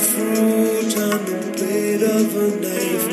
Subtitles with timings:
[0.00, 3.09] Fruit on the blade of a knife.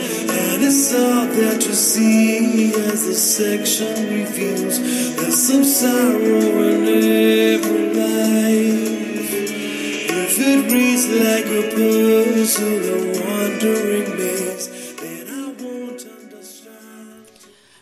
[0.70, 4.82] It's all there to see as the section reveals.
[5.16, 9.32] There's some sorrow in every life.
[10.12, 14.78] If it reads like a puzzle, a wandering maze.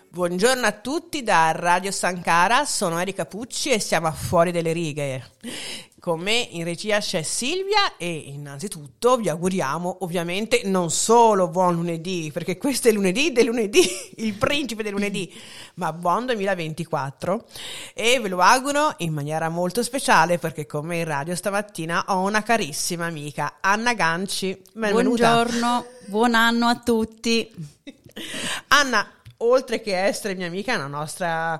[0.09, 5.23] Buongiorno a tutti da Radio Sankara, sono Erika Pucci e siamo a Fuori delle Righe.
[6.05, 12.29] Con me in regia c'è Silvia e innanzitutto vi auguriamo ovviamente non solo buon lunedì,
[12.31, 13.81] perché questo è lunedì del lunedì,
[14.17, 15.33] il principe del lunedì,
[15.77, 17.45] ma buon 2024
[17.95, 22.19] e ve lo auguro in maniera molto speciale perché con me in radio stamattina ho
[22.19, 24.61] una carissima amica, Anna Ganci.
[24.73, 25.33] Benvenuta.
[25.33, 27.51] Buongiorno, buon anno a tutti.
[28.67, 31.59] Anna, oltre che essere mia amica, è una nostra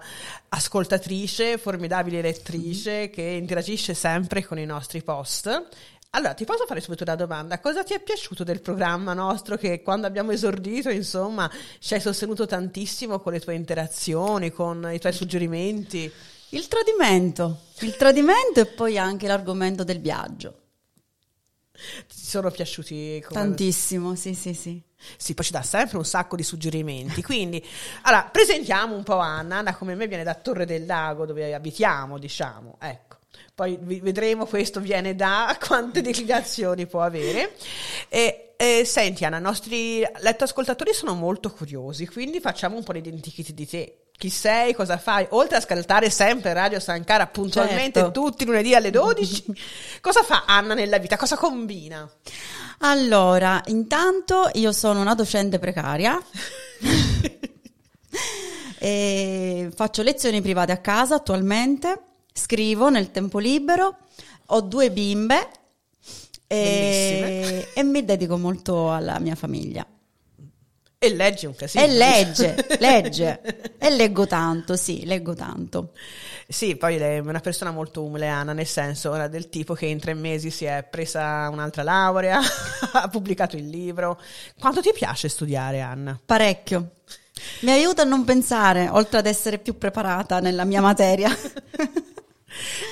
[0.50, 5.68] ascoltatrice, formidabile lettrice che interagisce sempre con i nostri post.
[6.12, 7.60] Allora, ti posso fare subito una domanda?
[7.60, 12.46] Cosa ti è piaciuto del programma nostro che quando abbiamo esordito, insomma, ci hai sostenuto
[12.46, 16.10] tantissimo con le tue interazioni, con i tuoi suggerimenti?
[16.50, 20.65] Il tradimento, il tradimento e poi anche l'argomento del viaggio.
[22.08, 23.24] Ti sono piaciuti?
[23.28, 23.40] Come...
[23.40, 24.82] Tantissimo, sì, sì, sì.
[25.18, 27.22] Sì, poi ci dà sempre un sacco di suggerimenti.
[27.22, 27.64] Quindi,
[28.04, 29.58] allora, presentiamo un po' Anna.
[29.58, 32.78] Anna come me viene da Torre del Lago, dove abitiamo, diciamo.
[32.80, 33.18] Ecco.
[33.54, 37.56] Poi vedremo questo viene da quante declinazioni può avere.
[38.10, 43.00] E, e, senti Anna, i nostri lettoascoltatori sono molto curiosi, quindi facciamo un po' di
[43.00, 44.05] identikit di te.
[44.18, 45.28] Chi sei, cosa fai?
[45.32, 48.12] Oltre a ascoltare sempre Radio Sankara puntualmente Certo.
[48.22, 49.44] tutti i lunedì alle 12,
[50.00, 51.18] cosa fa Anna nella vita?
[51.18, 52.10] Cosa combina?
[52.80, 56.18] Allora, intanto io sono una docente precaria.
[59.76, 63.98] faccio lezioni private a casa attualmente, scrivo nel tempo libero,
[64.48, 65.50] ho due bimbe
[66.48, 67.74] e, Bellissime.
[67.74, 69.86] e mi dedico molto alla mia famiglia.
[71.06, 71.84] E leggi un casino.
[71.84, 73.42] E legge, legge.
[73.78, 75.92] E leggo tanto, sì, leggo tanto.
[76.48, 79.86] Sì, poi lei è una persona molto umile, Anna, nel senso era del tipo che
[79.86, 82.40] in tre mesi si è presa un'altra laurea,
[82.94, 84.20] ha pubblicato il libro.
[84.60, 86.20] Quanto ti piace studiare, Anna?
[86.24, 86.92] Parecchio.
[87.62, 91.30] Mi aiuta a non pensare, oltre ad essere più preparata nella mia materia.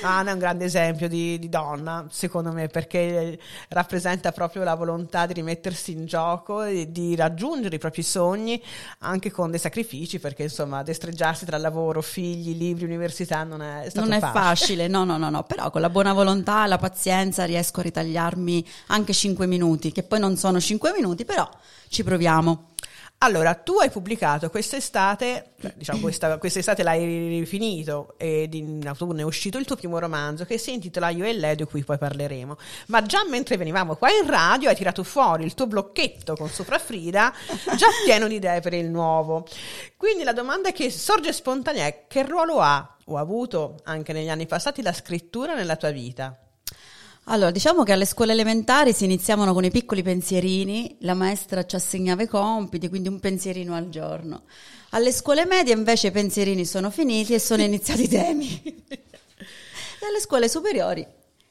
[0.02, 3.38] Anna è un grande esempio di, di donna, secondo me, perché
[3.68, 8.62] rappresenta proprio la volontà di rimettersi in gioco e di raggiungere i propri sogni
[8.98, 14.06] anche con dei sacrifici, perché insomma destreggiarsi tra lavoro, figli, libri, università non è stato
[14.06, 17.80] non è facile, no, no, no, no, però con la buona volontà, la pazienza riesco
[17.80, 21.48] a ritagliarmi anche 5 minuti, che poi non sono 5 minuti, però
[21.88, 22.72] ci proviamo.
[23.24, 29.56] Allora, tu hai pubblicato quest'estate, diciamo questa, quest'estate l'hai finito ed in autunno è uscito
[29.56, 32.58] il tuo primo romanzo che si intitola Io e lei, di cui poi parleremo.
[32.88, 36.78] Ma già mentre venivamo qua in radio hai tirato fuori il tuo blocchetto con sopra
[36.78, 37.32] Frida,
[37.78, 39.46] già pieno di idee per il nuovo.
[39.96, 44.28] Quindi la domanda che sorge spontanea è che ruolo ha o ha avuto anche negli
[44.28, 46.43] anni passati la scrittura nella tua vita?
[47.24, 51.74] Allora, diciamo che alle scuole elementari si iniziavano con i piccoli pensierini, la maestra ci
[51.74, 54.42] assegnava i compiti, quindi un pensierino al giorno.
[54.90, 58.62] Alle scuole medie invece i pensierini sono finiti e sono iniziati i temi.
[58.86, 61.06] e alle scuole superiori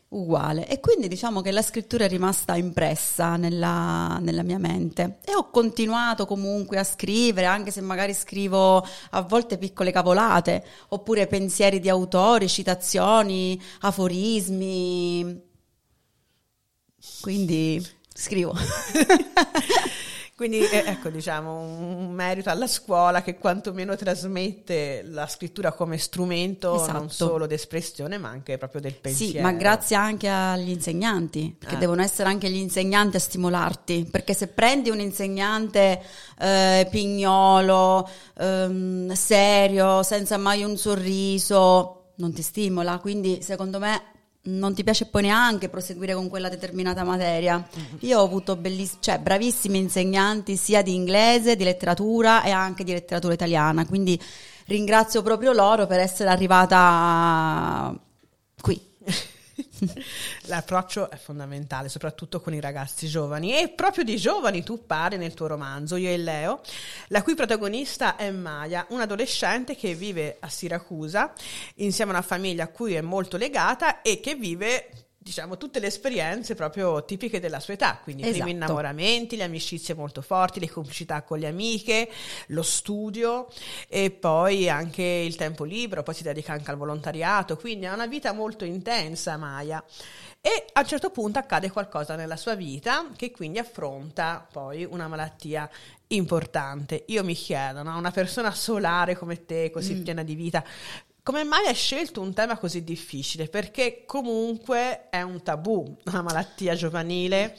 [0.10, 0.68] uguale.
[0.68, 5.18] E quindi diciamo che la scrittura è rimasta impressa nella, nella mia mente.
[5.26, 11.26] E ho continuato comunque a scrivere, anche se magari scrivo a volte piccole cavolate, oppure
[11.26, 15.52] pensieri di autori, citazioni, aforismi.
[17.22, 18.54] Quindi scrivo.
[20.36, 26.74] Quindi eh, ecco, diciamo, un merito alla scuola che quantomeno trasmette la scrittura come strumento
[26.76, 26.92] Esatto.
[26.98, 29.34] non solo d'espressione, ma anche proprio del pensiero.
[29.34, 31.78] Sì, ma grazie anche agli insegnanti, che Eh.
[31.78, 36.02] devono essere anche gli insegnanti a stimolarti, perché se prendi un insegnante
[36.40, 38.10] eh, pignolo,
[38.40, 44.02] ehm, serio, senza mai un sorriso, non ti stimola, quindi secondo me
[44.46, 47.58] non ti piace poi neanche proseguire con quella determinata materia.
[47.58, 47.96] Mm-hmm.
[48.00, 52.92] Io ho avuto belliss- cioè, bravissimi insegnanti sia di inglese, di letteratura e anche di
[52.92, 54.20] letteratura italiana, quindi
[54.66, 57.98] ringrazio proprio loro per essere arrivata
[58.62, 58.82] qui.
[60.48, 63.58] L'approccio è fondamentale, soprattutto con i ragazzi giovani.
[63.58, 66.62] E proprio di giovani tu parli nel tuo romanzo, Io e Leo,
[67.08, 71.34] la cui protagonista è Maya, un'adolescente che vive a Siracusa
[71.76, 74.90] insieme a una famiglia a cui è molto legata e che vive
[75.24, 78.52] diciamo tutte le esperienze proprio tipiche della sua età, quindi i primi Esatto.
[78.52, 82.10] innamoramenti, le amicizie molto forti, le complicità con le amiche,
[82.48, 83.48] lo studio
[83.88, 88.06] e poi anche il tempo libero, poi si dedica anche al volontariato, quindi ha una
[88.06, 89.82] vita molto intensa Maya.
[90.42, 95.08] E a un certo punto accade qualcosa nella sua vita che quindi affronta poi una
[95.08, 95.70] malattia
[96.08, 97.06] importante.
[97.08, 97.98] Io mi chiedo, no?
[97.98, 100.62] una persona solare come te, così piena di vita,
[101.24, 103.48] come mai hai scelto un tema così difficile?
[103.48, 107.58] Perché comunque è un tabù, una malattia giovanile,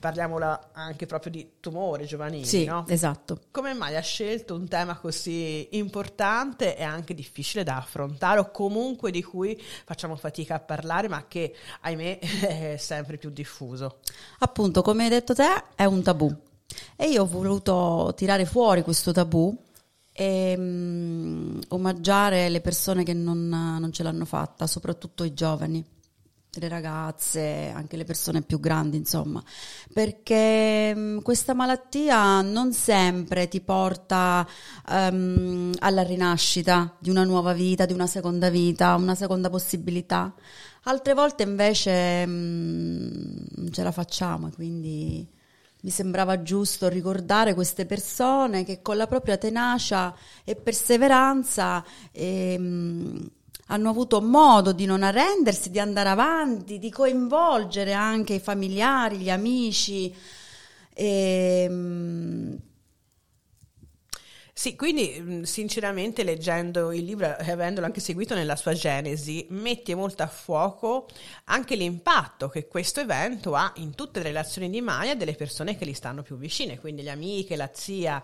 [0.00, 2.84] parliamo la- anche proprio di tumore giovanile, Sì, no?
[2.88, 3.42] esatto.
[3.52, 9.12] Come mai hai scelto un tema così importante e anche difficile da affrontare o comunque
[9.12, 12.18] di cui facciamo fatica a parlare ma che ahimè
[12.74, 14.00] è sempre più diffuso?
[14.40, 16.34] Appunto, come hai detto te, è un tabù.
[16.96, 19.56] E io ho voluto tirare fuori questo tabù
[20.18, 25.84] e mm, omaggiare le persone che non, non ce l'hanno fatta, soprattutto i giovani,
[26.58, 29.42] le ragazze, anche le persone più grandi, insomma,
[29.92, 34.46] perché mm, questa malattia non sempre ti porta
[34.88, 40.34] ehm, alla rinascita di una nuova vita, di una seconda vita, una seconda possibilità.
[40.84, 43.08] Altre volte invece mm,
[43.56, 45.28] non ce la facciamo, e quindi
[45.86, 50.12] mi sembrava giusto ricordare queste persone che con la propria tenacia
[50.42, 53.30] e perseveranza ehm,
[53.66, 59.30] hanno avuto modo di non arrendersi, di andare avanti, di coinvolgere anche i familiari, gli
[59.30, 60.12] amici.
[60.92, 62.58] ehm,
[64.58, 69.94] Sì, quindi mh, sinceramente leggendo il libro e avendolo anche seguito nella sua genesi, mette
[69.94, 71.08] molto a fuoco
[71.44, 75.84] anche l'impatto che questo evento ha in tutte le relazioni di Maya delle persone che
[75.84, 78.22] gli stanno più vicine, quindi le amiche, la zia,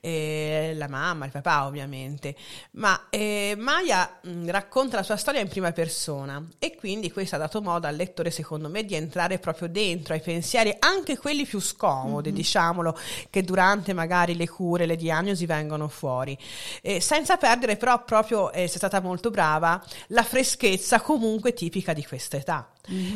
[0.00, 2.36] eh, la mamma, il papà ovviamente.
[2.72, 7.38] Ma eh, Maya mh, racconta la sua storia in prima persona e quindi questo ha
[7.38, 11.58] dato modo al lettore, secondo me, di entrare proprio dentro ai pensieri, anche quelli più
[11.58, 12.94] scomodi, diciamolo,
[13.30, 16.36] che durante magari le cure, le diagnosi vengono fuori,
[16.82, 22.04] Eh, senza perdere però proprio, eh, sei stata molto brava, la freschezza comunque tipica di
[22.04, 22.72] questa età.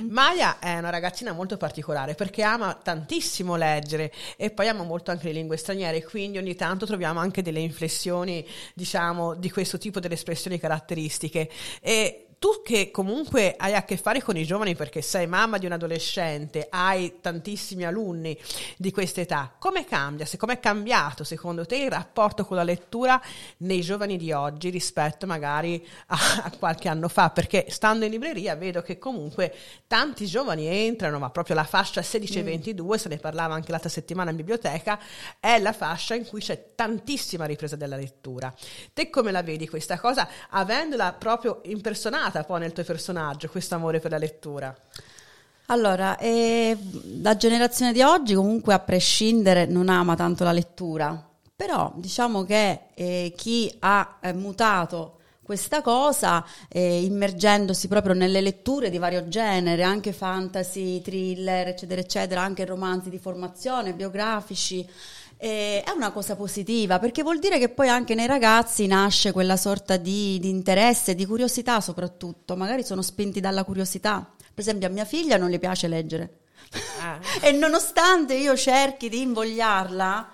[0.09, 5.27] Maya è una ragazzina molto particolare perché ama tantissimo leggere e poi ama molto anche
[5.27, 10.15] le lingue straniere, quindi ogni tanto troviamo anche delle inflessioni, diciamo, di questo tipo delle
[10.15, 11.51] espressioni caratteristiche.
[11.81, 15.65] E tu che comunque hai a che fare con i giovani perché sei mamma di
[15.65, 18.39] un adolescente, hai tantissimi alunni
[18.77, 20.27] di questa età, come cambia?
[20.27, 23.19] Se com'è cambiato secondo te il rapporto con la lettura
[23.61, 27.31] nei giovani di oggi rispetto magari a, a qualche anno fa?
[27.31, 29.55] Perché stando in libreria vedo che comunque
[29.87, 34.37] tanti giovani entrano, ma proprio la fascia 16-22, se ne parlava anche l'altra settimana in
[34.37, 35.01] biblioteca,
[35.41, 38.53] è la fascia in cui c'è tantissima ripresa della lettura.
[38.93, 44.01] Te come la vedi questa cosa, avendola proprio impersonata poi nel tuo personaggio, questo amore
[44.01, 44.77] per la lettura?
[45.67, 46.77] Allora, eh,
[47.23, 52.89] la generazione di oggi comunque a prescindere non ama tanto la lettura, però diciamo che
[52.95, 59.83] eh, chi ha eh, mutato questa cosa, eh, immergendosi proprio nelle letture di vario genere,
[59.83, 64.89] anche fantasy, thriller, eccetera, eccetera, anche romanzi di formazione, biografici,
[65.37, 69.57] eh, è una cosa positiva perché vuol dire che poi anche nei ragazzi nasce quella
[69.57, 74.29] sorta di, di interesse, di curiosità soprattutto, magari sono spinti dalla curiosità.
[74.39, 76.39] Per esempio a mia figlia non le piace leggere
[77.01, 77.19] Ah.
[77.41, 80.31] e nonostante io cerchi di invogliarla,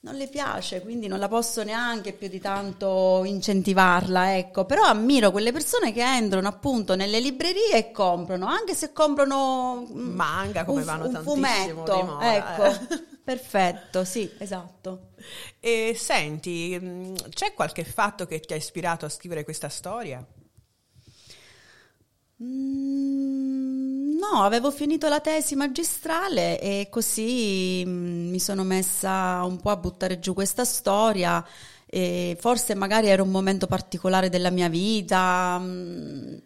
[0.00, 4.64] non le piace, quindi non la posso neanche più di tanto incentivarla, ecco.
[4.64, 10.64] Però ammiro quelle persone che entrano appunto nelle librerie e comprano, anche se comprano Manga,
[10.64, 12.64] come un, vanno un tantissimo fumetto, di moda, ecco.
[12.64, 13.14] eh.
[13.26, 15.10] Perfetto, sì, esatto.
[15.60, 20.24] E senti, mh, c'è qualche fatto che ti ha ispirato a scrivere questa storia?
[22.42, 29.70] Mm, No, avevo finito la tesi magistrale e così mm, mi sono messa un po'
[29.70, 31.44] a buttare giù questa storia.
[31.88, 36.36] E forse magari era un momento particolare della mia vita, mm,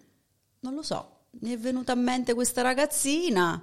[0.60, 1.18] non lo so.
[1.40, 3.62] Mi è venuta a mente questa ragazzina,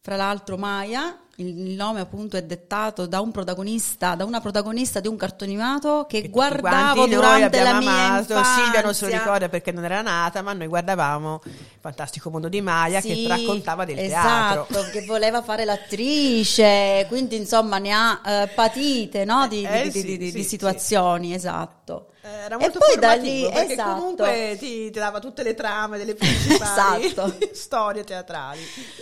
[0.00, 5.08] fra l'altro Maya, il nome appunto è dettato da un protagonista, da una protagonista di
[5.08, 8.32] un cartone animato che Che guardavo durante la mia amato.
[8.32, 8.62] infanzia.
[8.62, 12.48] Silvia non se lo ricorda perché non era nata, ma noi guardavamo il fantastico mondo
[12.48, 14.90] di Maya che Sì, raccontava del esatto, teatro.
[14.90, 20.16] che voleva fare l'attrice, quindi insomma ne ha eh, patite no, di, Eh, di- sì,
[20.16, 22.10] di- sì, di situazioni, esatto.
[22.22, 23.94] Era E molto poi da lì, perché esatto.
[23.94, 27.36] comunque ti, ti dava tutte le trame delle principali Esatto.
[27.52, 28.58] storie teatrali.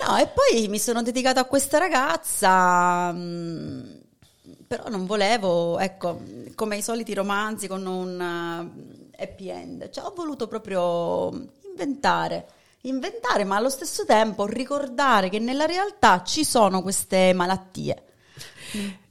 [0.06, 2.23] No, e poi mi sono dedicata a questa ragazza,
[3.12, 4.00] mh,
[4.66, 6.22] però non volevo, ecco,
[6.54, 11.30] come i soliti romanzi con un uh, happy end, cioè ho voluto proprio
[11.68, 12.46] inventare,
[12.82, 18.02] inventare, ma allo stesso tempo ricordare che nella realtà ci sono queste malattie.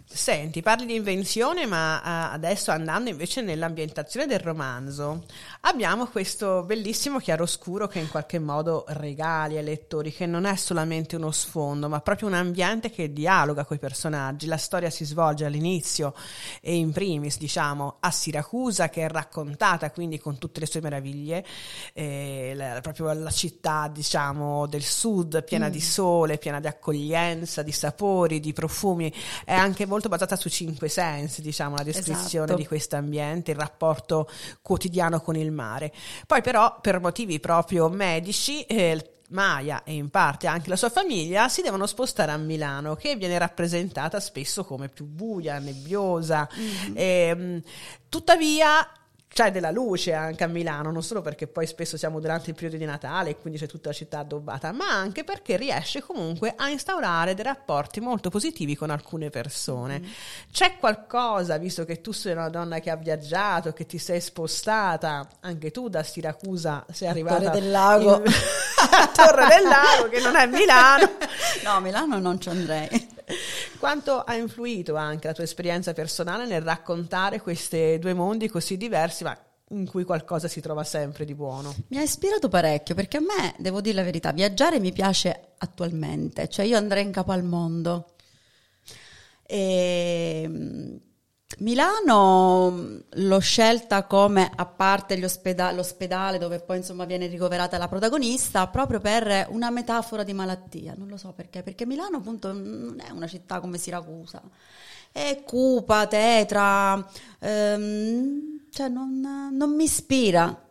[0.05, 5.25] Senti, parli di invenzione, ma eh, adesso andando invece nell'ambientazione del romanzo,
[5.65, 11.15] abbiamo questo bellissimo chiaroscuro che in qualche modo regali ai lettori, che non è solamente
[11.15, 14.45] uno sfondo, ma proprio un ambiente che dialoga con i personaggi.
[14.47, 16.13] La storia si svolge all'inizio
[16.61, 21.45] e in primis, diciamo, a Siracusa, che è raccontata quindi con tutte le sue meraviglie,
[21.93, 27.71] eh, la- proprio la città, diciamo, del sud, piena di sole, piena di accoglienza, di
[27.71, 29.11] sapori, di profumi,
[29.45, 32.59] è anche molto basata su cinque sensi, diciamo, la descrizione Esatto.
[32.59, 34.29] di questo ambiente, il rapporto
[34.61, 35.93] quotidiano con il mare.
[36.27, 41.49] Poi però, per motivi proprio medici, eh, Maya e in parte anche la sua famiglia
[41.49, 46.47] si devono spostare a Milano, che viene rappresentata spesso come più buia, nebbiosa.
[46.93, 47.61] Ehm,
[48.09, 48.87] tuttavia
[49.33, 52.77] c'è della luce anche a Milano, non solo perché poi spesso siamo durante il periodo
[52.77, 56.69] di Natale e quindi c'è tutta la città addobbata, ma anche perché riesce comunque a
[56.69, 60.01] instaurare dei rapporti molto positivi con alcune persone.
[60.51, 65.27] C'è qualcosa, visto che tu sei una donna che ha viaggiato, che ti sei spostata,
[65.39, 68.17] anche tu da Siracusa sei arrivata del Lago.
[68.17, 68.31] in-
[68.91, 71.09] a Torre del Lago, che non è Milano.
[71.63, 73.09] No, a Milano non ci andrei.
[73.79, 79.23] Quanto ha influito anche la tua esperienza personale nel raccontare questi due mondi così diversi,
[79.23, 79.37] ma
[79.69, 81.73] in cui qualcosa si trova sempre di buono?
[81.87, 86.47] Mi ha ispirato parecchio perché a me, devo dire la verità, viaggiare mi piace attualmente,
[86.49, 88.13] cioè io andrei in capo al mondo.
[89.45, 90.95] E, mm,
[91.59, 98.67] Milano mm, l'ho scelta come, a parte l'ospedale dove poi insomma viene ricoverata la protagonista,
[98.67, 103.11] proprio per una metafora di malattia, non lo so perché, perché Milano appunto non è
[103.11, 104.41] una città come Siracusa,
[105.11, 107.07] è cupa, tetra,
[107.39, 110.62] ehm, cioè non, non mi ispira.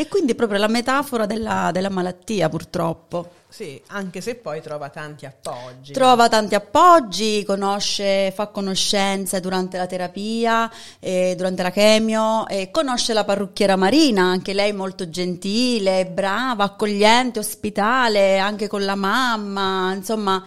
[0.00, 3.30] E quindi proprio la metafora della, della malattia, purtroppo.
[3.48, 5.92] Sì, anche se poi trova tanti appoggi.
[5.92, 13.12] Trova tanti appoggi, conosce, fa conoscenze durante la terapia, eh, durante la chemio, e conosce
[13.12, 20.46] la parrucchiera Marina, anche lei molto gentile, brava, accogliente, ospitale, anche con la mamma, insomma,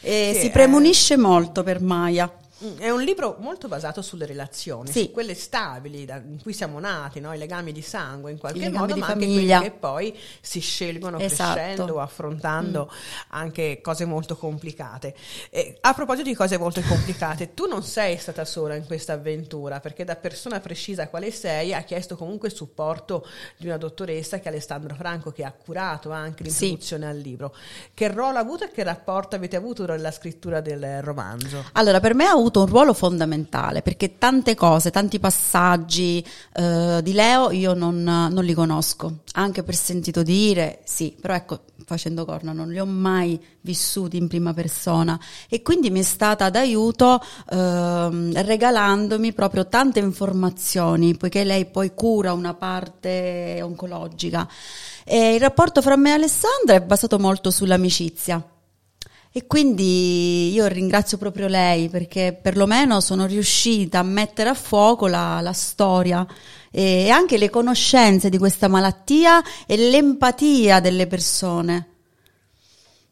[0.00, 2.30] eh, Sì, si è- premunisce molto per Maya.
[2.64, 5.04] Mm, È un libro molto basato sulle relazioni, Sì.
[5.04, 7.32] su quelle stabili da- in cui siamo nati, no?
[7.32, 9.56] i legami di sangue in qualche modo, ma anche famiglia.
[9.58, 11.54] quelli che poi si scelgono Esatto.
[11.54, 12.90] crescendo, affrontando
[13.28, 15.14] anche cose molto complicate.
[15.50, 19.80] E a proposito di cose molto complicate, tu non sei stata sola in questa avventura,
[19.80, 23.26] perché da persona precisa quale sei, ha chiesto comunque il supporto
[23.56, 26.66] di una dottoressa che è Alessandro Franco, che ha curato anche Sì.
[26.66, 27.54] l'introduzione al libro.
[27.94, 31.64] Che ruolo ha avuto e che rapporto avete avuto nella scrittura del romanzo?
[31.72, 37.12] Allora, per me ha avuto un ruolo fondamentale perché tante cose, tanti passaggi eh, di
[37.12, 42.52] Leo io non, non li conosco, anche per sentito dire, sì, però ecco, facendo corna,
[42.52, 45.18] non li ho mai vissuti in prima persona
[45.48, 52.32] e quindi mi è stata d'aiuto ehm, regalandomi proprio tante informazioni, poiché lei poi cura
[52.32, 54.48] una parte oncologica.
[55.04, 58.42] E il rapporto fra me e Alessandra è basato molto sull'amicizia.
[59.34, 65.40] E quindi io ringrazio proprio lei perché perlomeno sono riuscita a mettere a fuoco la,
[65.40, 66.26] la storia
[66.70, 71.86] e anche le conoscenze di questa malattia e l'empatia delle persone.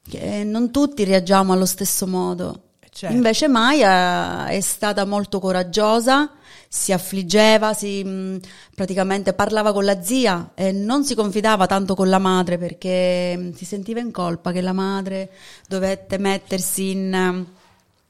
[0.07, 2.65] Che non tutti reagiamo allo stesso modo.
[2.91, 3.15] Certo.
[3.15, 6.33] Invece Maya è stata molto coraggiosa,
[6.73, 8.39] si affliggeva, si, mh,
[8.77, 13.55] praticamente parlava con la zia e non si confidava tanto con la madre perché mh,
[13.55, 15.33] si sentiva in colpa che la madre
[15.67, 17.45] dovette mettersi in,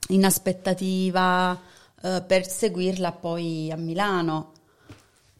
[0.08, 1.58] in aspettativa
[2.02, 4.52] eh, per seguirla poi a Milano.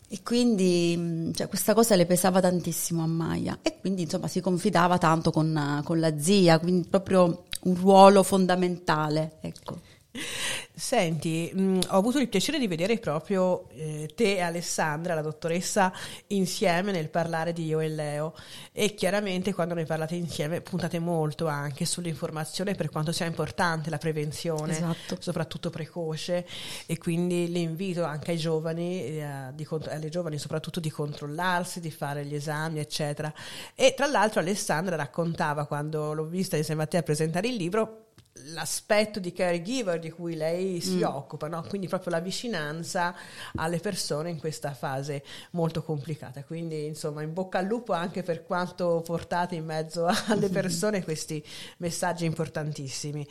[0.09, 4.97] E quindi cioè, questa cosa le pesava tantissimo a Maya e quindi insomma si confidava
[4.97, 9.37] tanto con, con la zia, quindi proprio un ruolo fondamentale.
[9.43, 9.79] Ecco.
[10.81, 15.93] Senti, mh, ho avuto il piacere di vedere proprio eh, te e Alessandra, la dottoressa,
[16.29, 18.35] insieme nel parlare di Io e Leo
[18.73, 23.99] e chiaramente quando ne parlate insieme puntate molto anche sull'informazione per quanto sia importante la
[23.99, 25.17] prevenzione, Esatto.
[25.19, 26.47] soprattutto precoce
[26.87, 32.25] e quindi l'invito anche ai giovani, eh, di alle giovani soprattutto di controllarsi, di fare
[32.25, 33.31] gli esami eccetera.
[33.75, 38.07] E tra l'altro Alessandra raccontava quando l'ho vista insieme a te a presentare il libro
[38.33, 41.63] l'aspetto di caregiver di cui lei si occupa, no?
[41.69, 43.15] quindi proprio la vicinanza
[43.57, 45.23] alle persone in questa fase
[45.53, 46.45] molto complicata.
[46.45, 51.45] Quindi insomma in bocca al lupo anche per quanto portate in mezzo alle persone questi
[51.79, 53.27] messaggi importantissimi.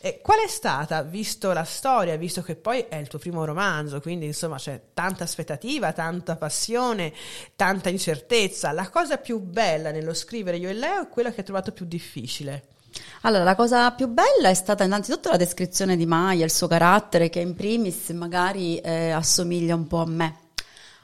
[0.00, 4.00] E qual è stata, visto la storia, visto che poi è il tuo primo romanzo,
[4.00, 7.12] quindi insomma c'è tanta aspettativa, tanta passione,
[7.56, 11.44] tanta incertezza, la cosa più bella nello scrivere io e Leo è quella che hai
[11.44, 12.73] trovato più difficile?
[13.22, 17.30] Allora, la cosa più bella è stata innanzitutto la descrizione di Maya, il suo carattere
[17.30, 20.38] che in primis magari eh, assomiglia un po' a me.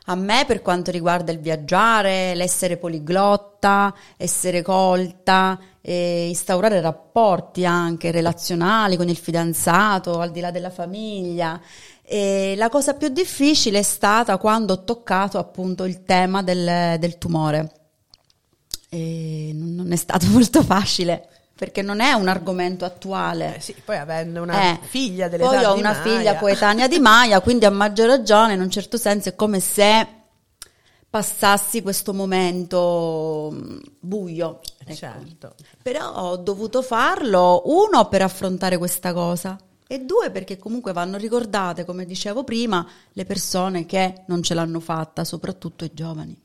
[0.06, 8.10] A me per quanto riguarda il viaggiare, l'essere poliglotta, essere colta, e instaurare rapporti anche
[8.10, 11.60] relazionali con il fidanzato, al di là della famiglia.
[12.02, 17.16] E la cosa più difficile è stata quando ho toccato appunto il tema del, del
[17.16, 17.72] tumore.
[18.90, 21.28] E non è stato molto facile
[21.60, 23.56] perché non è un argomento attuale.
[23.56, 26.02] Eh sì, poi avendo una Eh, figlia dell'età Poi ho una Maya.
[26.02, 30.08] figlia coetanea di Maya, quindi a maggior ragione, in un certo senso, è come se
[31.10, 34.60] passassi questo momento mm, buio.
[34.78, 34.94] ecco.
[34.94, 35.54] Certo.
[35.82, 39.58] Però ho dovuto farlo, uno, per affrontare questa cosa.
[39.86, 44.80] E due, perché comunque vanno ricordate, come dicevo prima, le persone che non ce l'hanno
[44.80, 46.40] fatta, soprattutto i giovani.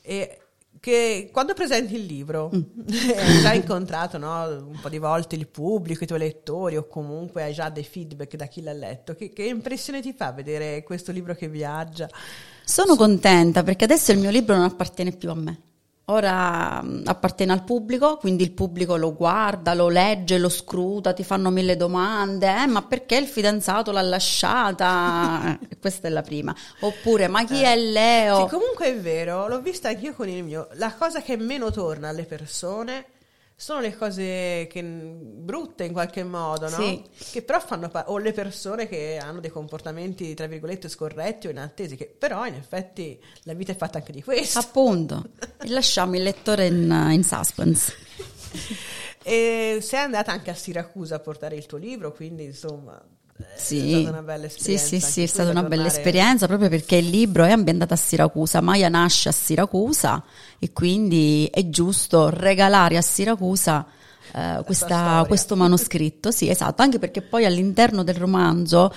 [0.00, 0.41] E
[0.82, 2.60] che quando presenti il libro, Mm.
[3.16, 7.44] hai già incontrato no, un po' di volte il pubblico, i tuoi lettori o comunque
[7.44, 9.14] hai già dei feedback da chi l'ha letto.
[9.14, 12.08] Che, che impressione ti fa vedere questo libro che viaggia?
[12.64, 15.60] Sono contenta perché adesso il mio libro non appartiene più a me.
[16.06, 21.22] Ora mm, appartiene al pubblico, quindi il pubblico lo guarda, lo legge, lo scruta, ti
[21.22, 25.30] fanno mille domande, eh, ma perché il fidanzato l'ha lasciata?
[25.62, 26.54] Eh, Questa è la prima.
[26.80, 28.42] Oppure, ma chi è Leo?
[28.42, 30.68] Sì, comunque è vero, l'ho vista anch'io con il mio.
[30.74, 33.06] La cosa che meno torna alle persone
[33.56, 36.76] sono le cose che, brutte in qualche modo, no?
[36.76, 37.02] Sì.
[37.32, 41.50] Che però fanno pa- o le persone che hanno dei comportamenti tra virgolette scorretti o
[41.50, 44.58] inattesi, che però in effetti la vita è fatta anche di questo.
[44.58, 45.30] Appunto,
[45.66, 47.94] lasciamo il lettore in, in suspense.
[49.24, 53.11] E sei andata anche a Siracusa a portare il tuo libro, quindi insomma eh,
[53.56, 54.86] Sì, è stata una bella sì, esperienza.
[54.86, 57.94] sì, anche sì, è stata una bella tornare- esperienza proprio perché il libro è ambientato
[57.94, 60.22] a Siracusa, Maya nasce a Siracusa
[60.58, 63.86] e quindi è giusto regalare a Siracusa
[64.34, 68.90] eh, questa- questo manoscritto, sì, esatto, anche perché poi all'interno del romanzo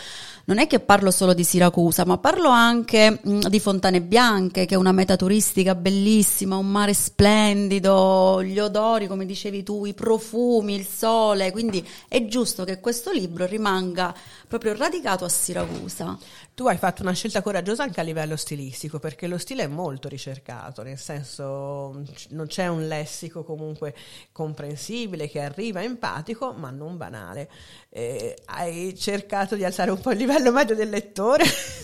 [0.45, 4.75] non è che parlo solo di Siracusa, ma parlo anche mh, di Fontane Bianche, che
[4.75, 10.75] è una meta turistica bellissima, un mare splendido, gli odori, come dicevi tu, i profumi,
[10.75, 14.13] il sole, quindi è giusto che questo libro rimanga
[14.47, 16.17] proprio radicato a Siracusa.
[16.53, 20.08] Tu hai fatto una scelta coraggiosa anche a livello stilistico, perché lo stile è molto
[20.08, 23.95] ricercato, nel senso mh, non c'è un lessico comunque
[24.31, 27.49] comprensibile che arriva empatico, ma non banale.
[27.89, 31.45] Eh, hai cercato di alzare un po' il livello medio del lettore.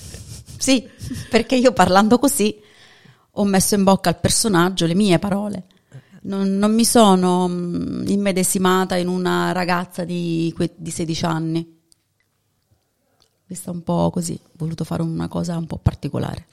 [0.62, 0.88] Sì,
[1.28, 2.56] perché io parlando così
[3.32, 5.64] ho messo in bocca al personaggio le mie parole.
[6.24, 11.80] Non, non mi sono mh, immedesimata in una ragazza di, di 16 anni.
[13.48, 16.46] Vista un po' così, ho voluto fare una cosa un po' particolare.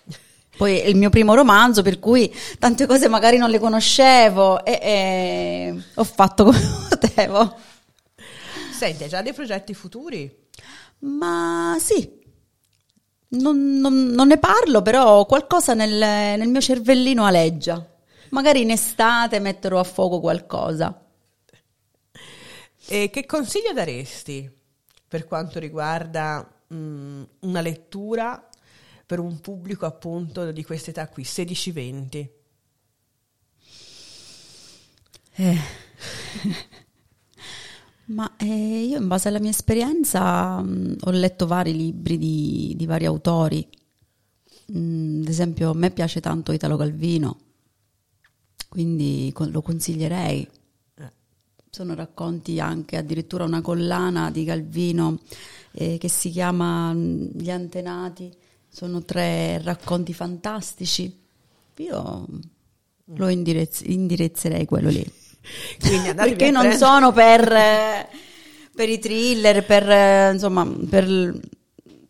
[0.56, 4.78] Poi è il mio primo romanzo, per cui tante cose magari non le conoscevo e,
[4.82, 6.58] e ho fatto come
[6.88, 7.56] potevo.
[8.72, 10.47] Senti, hai già dei progetti futuri?
[11.00, 12.10] Ma sì,
[13.30, 15.92] non, non- non ne parlo, però qualcosa nel,
[16.38, 17.84] nel mio cervellino aleggia.
[18.30, 21.02] Magari in estate metterò a fuoco qualcosa.
[22.90, 24.50] E che consiglio daresti
[25.06, 28.46] per quanto riguarda mh, una lettura
[29.04, 32.30] per un pubblico appunto di questa età qui, 16-20?
[35.38, 35.58] Eh.
[38.08, 42.86] Ma eh, io in base alla mia esperienza mh, ho letto vari libri di, di
[42.86, 43.66] vari autori.
[44.72, 47.38] Mm, ad esempio, a me piace tanto Italo Calvino,
[48.68, 50.48] quindi con- lo consiglierei.
[50.94, 51.10] Eh.
[51.70, 55.20] Sono racconti anche addirittura una collana di Calvino
[55.72, 58.32] eh, che si chiama mm, Gli antenati
[58.68, 61.14] sono tre racconti fantastici.
[61.76, 62.26] Io
[63.04, 65.12] lo indirez- indirizzerei quello lì.
[65.78, 68.08] Perché non prendere- sono per, eh,
[68.74, 71.38] per i thriller, per, eh, insomma, per,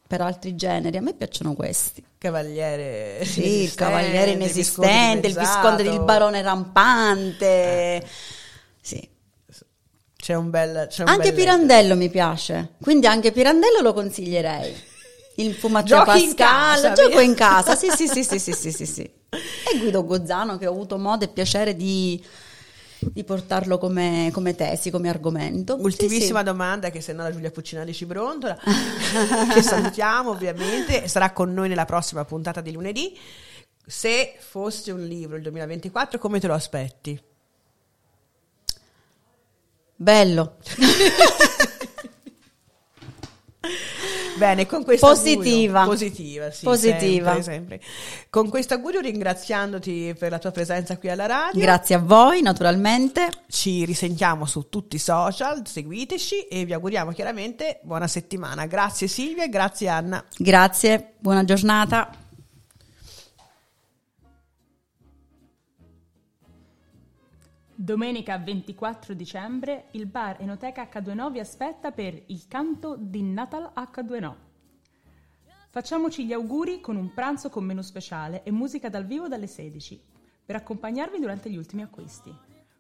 [0.07, 0.97] per altri generi.
[0.97, 2.05] A me piacciono questi.
[2.19, 8.05] Cavaliere Sì, il cavaliere il inesistente, il visconte del barone rampante.
[8.81, 9.09] Sì.
[10.17, 14.75] C'è un bel c'è un Anche bel- Pirandello mi piace, quindi anche Pirandello lo consiglierei.
[15.37, 15.57] Il
[16.27, 19.03] in Pascal, casa, gioco in casa, sì sì sì sì sì sì sì, sì.
[19.73, 22.21] E Guido Gozzano che ho avuto modo e piacere di,
[23.01, 25.77] di portarlo come, come tesi, come argomento.
[25.77, 26.45] Sì, Ultimissima sì.
[26.45, 28.59] domanda che se no la Giulia Puccinelli ci brontola,
[29.53, 33.17] che salutiamo ovviamente, sarà con noi nella prossima puntata di lunedì.
[33.87, 37.21] Se fosse un libro il 2024, come te lo aspetti?
[39.97, 40.57] Bello.
[44.39, 45.81] Bene, con questo Positiva.
[45.81, 47.33] augurio- positiva, sì, Positiva.
[47.35, 47.81] sempre, sempre.
[48.31, 51.61] Con questo augurio ringraziandoti per la tua presenza qui alla radio.
[51.61, 53.29] Grazie a voi, naturalmente.
[53.49, 58.67] Ci risentiamo su tutti i social, seguiteci e vi auguriamo chiaramente buona settimana.
[58.67, 60.25] Grazie Silvia e grazie Anna.
[60.37, 62.27] Grazie, buona giornata.
[67.81, 74.35] Domenica 24 dicembre il bar Enoteca H2No vi aspetta per il canto di Natal H2No.
[75.71, 80.03] Facciamoci gli auguri con un pranzo con menù speciale e musica dal vivo dalle 16
[80.45, 82.37] per accompagnarvi durante gli ultimi acquisti.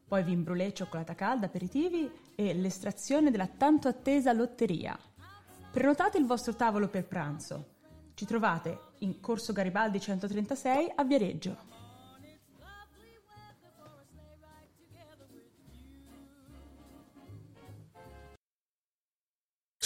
[0.08, 4.98] Poi vin brûlé, cioccolata calda, aperitivi e l'estrazione della tanto attesa lotteria.
[5.70, 7.76] Prenotate il vostro tavolo per pranzo.
[8.14, 11.77] Ci trovate in Corso Garibaldi 136 a Viareggio.